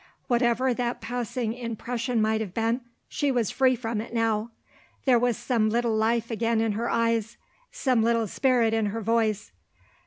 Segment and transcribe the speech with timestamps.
[0.25, 4.49] Whatever that passing impression might have been, she was free from it now.
[5.05, 7.37] There was some little life again in her eyes;
[7.71, 9.51] some little spirit in her voice.